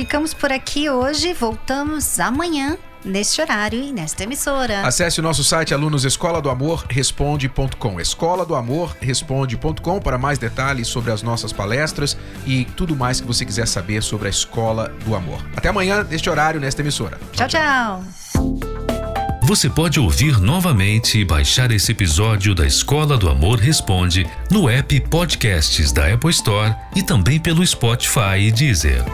Ficamos 0.00 0.32
por 0.32 0.50
aqui 0.50 0.88
hoje. 0.88 1.34
Voltamos 1.34 2.18
amanhã 2.18 2.78
neste 3.04 3.42
horário 3.42 3.78
e 3.78 3.92
nesta 3.92 4.24
emissora. 4.24 4.80
Acesse 4.80 5.20
o 5.20 5.22
nosso 5.22 5.44
site 5.44 5.74
alunosescola-do-amor-responde.com. 5.74 8.00
Escola 8.00 8.46
do 8.46 8.54
Amor 8.54 8.96
Responde.com 8.98 10.00
para 10.00 10.16
mais 10.16 10.38
detalhes 10.38 10.88
sobre 10.88 11.12
as 11.12 11.22
nossas 11.22 11.52
palestras 11.52 12.16
e 12.46 12.64
tudo 12.64 12.96
mais 12.96 13.20
que 13.20 13.26
você 13.26 13.44
quiser 13.44 13.68
saber 13.68 14.02
sobre 14.02 14.28
a 14.28 14.30
Escola 14.30 14.88
do 15.04 15.14
Amor. 15.14 15.44
Até 15.54 15.68
amanhã 15.68 16.02
neste 16.02 16.30
horário 16.30 16.58
nesta 16.58 16.80
emissora. 16.80 17.20
Tchau, 17.32 17.48
tchau. 17.48 18.02
Você 19.42 19.68
pode 19.68 20.00
ouvir 20.00 20.40
novamente 20.40 21.18
e 21.18 21.26
baixar 21.26 21.70
esse 21.72 21.92
episódio 21.92 22.54
da 22.54 22.66
Escola 22.66 23.18
do 23.18 23.28
Amor 23.28 23.58
Responde 23.58 24.26
no 24.50 24.66
app 24.66 24.98
Podcasts 25.00 25.92
da 25.92 26.10
Apple 26.10 26.30
Store 26.30 26.74
e 26.96 27.02
também 27.02 27.38
pelo 27.38 27.66
Spotify 27.66 28.38
e 28.38 28.50
Deezer. 28.50 29.04